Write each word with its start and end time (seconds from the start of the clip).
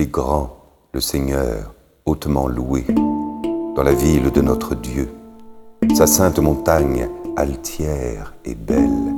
est 0.00 0.10
grand, 0.10 0.56
le 0.92 1.00
Seigneur, 1.00 1.74
hautement 2.06 2.48
loué, 2.48 2.84
dans 3.74 3.82
la 3.82 3.92
ville 3.92 4.30
de 4.30 4.40
notre 4.40 4.74
Dieu. 4.74 5.08
Sa 5.94 6.06
sainte 6.06 6.38
montagne, 6.38 7.08
altière 7.36 8.34
et 8.44 8.54
belle, 8.54 9.14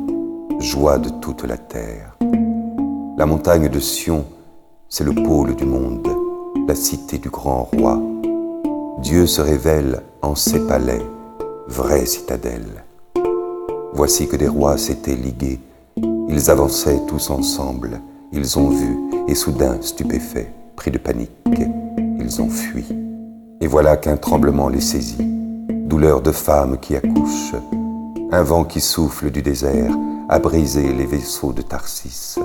joie 0.59 0.99
de 0.99 1.09
toute 1.09 1.45
la 1.45 1.57
terre. 1.57 2.17
La 3.17 3.27
montagne 3.27 3.69
de 3.69 3.81
Sion, 3.81 4.25
c'est 4.89 5.05
le 5.05 5.15
pôle 5.15 5.55
du 5.55 5.65
monde, 5.65 6.09
la 6.67 6.75
cité 6.75 7.19
du 7.19 7.31
grand 7.31 7.65
roi. 7.65 8.01
Dieu 8.99 9.27
se 9.27 9.41
révèle 9.41 10.03
en 10.23 10.35
ses 10.35 10.67
palais, 10.67 11.03
vraie 11.69 12.07
citadelle. 12.07 12.85
Voici 13.93 14.29
que 14.29 14.37
des 14.37 14.49
rois 14.49 14.79
s'étaient 14.79 15.15
ligués, 15.15 15.61
ils 16.29 16.51
avançaient 16.51 17.01
tous 17.07 17.31
ensemble, 17.31 18.01
ils 18.33 18.59
ont 18.59 18.71
vu, 18.71 18.99
et 19.29 19.35
soudain, 19.35 19.79
stupéfaits, 19.81 20.51
de 20.91 20.99
panique, 20.99 21.31
ils 22.19 22.43
ont 22.43 22.49
fui. 22.49 22.85
Et 23.61 23.67
voilà 23.67 23.97
qu'un 23.97 24.17
tremblement 24.17 24.69
les 24.69 24.81
saisit, 24.81 25.19
douleur 25.87 26.21
de 26.21 26.33
femme 26.33 26.79
qui 26.79 26.97
accouche, 26.97 27.55
un 28.31 28.43
vent 28.43 28.65
qui 28.65 28.81
souffle 28.81 29.31
du 29.31 29.43
désert 29.43 29.93
a 30.29 30.39
brisé 30.39 30.93
les 30.93 31.07
vaisseaux 31.07 31.53
de 31.53 31.63
Tarsis. 31.63 32.37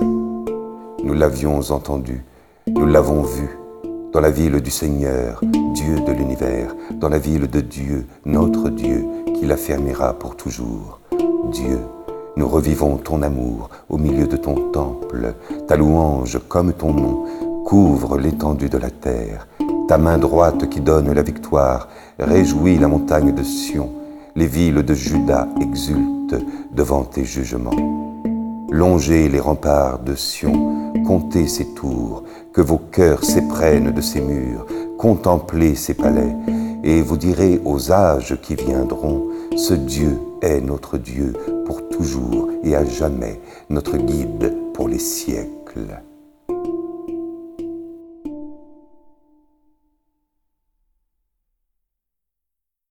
Nous 1.02 1.14
l'avions 1.14 1.60
entendu, 1.70 2.24
nous 2.68 2.86
l'avons 2.86 3.22
vu, 3.22 3.48
dans 4.12 4.20
la 4.20 4.30
ville 4.30 4.60
du 4.60 4.70
Seigneur, 4.70 5.40
Dieu 5.74 6.00
de 6.00 6.12
l'univers, 6.12 6.74
dans 6.92 7.08
la 7.08 7.18
ville 7.18 7.48
de 7.48 7.60
Dieu, 7.60 8.06
notre 8.24 8.68
Dieu, 8.68 9.04
qui 9.34 9.46
l'affermira 9.46 10.14
pour 10.14 10.36
toujours. 10.36 11.00
Dieu, 11.50 11.78
nous 12.36 12.48
revivons 12.48 12.96
ton 12.96 13.22
amour 13.22 13.70
au 13.88 13.98
milieu 13.98 14.26
de 14.26 14.36
ton 14.36 14.70
temple, 14.70 15.34
ta 15.66 15.76
louange 15.76 16.38
comme 16.48 16.72
ton 16.72 16.92
nom 16.92 17.24
couvre 17.70 18.18
l'étendue 18.18 18.68
de 18.68 18.78
la 18.78 18.90
terre, 18.90 19.46
ta 19.86 19.96
main 19.96 20.18
droite 20.18 20.68
qui 20.68 20.80
donne 20.80 21.12
la 21.12 21.22
victoire 21.22 21.86
réjouit 22.18 22.76
la 22.78 22.88
montagne 22.88 23.32
de 23.32 23.44
Sion, 23.44 23.92
les 24.34 24.48
villes 24.48 24.82
de 24.82 24.92
Juda 24.92 25.46
exultent 25.60 26.44
devant 26.72 27.04
tes 27.04 27.22
jugements. 27.22 28.24
Longez 28.72 29.28
les 29.28 29.38
remparts 29.38 30.00
de 30.00 30.16
Sion, 30.16 30.92
comptez 31.06 31.46
ses 31.46 31.66
tours, 31.66 32.24
que 32.52 32.60
vos 32.60 32.78
cœurs 32.90 33.22
s'éprennent 33.22 33.92
de 33.92 34.00
ses 34.00 34.20
murs, 34.20 34.66
contemplez 34.98 35.76
ses 35.76 35.94
palais, 35.94 36.34
et 36.82 37.00
vous 37.02 37.16
direz 37.16 37.60
aux 37.64 37.92
âges 37.92 38.36
qui 38.42 38.56
viendront, 38.56 39.28
ce 39.56 39.74
Dieu 39.74 40.18
est 40.42 40.60
notre 40.60 40.98
Dieu 40.98 41.34
pour 41.66 41.88
toujours 41.88 42.48
et 42.64 42.74
à 42.74 42.84
jamais, 42.84 43.40
notre 43.68 43.96
guide 43.96 44.56
pour 44.74 44.88
les 44.88 44.98
siècles. 44.98 46.02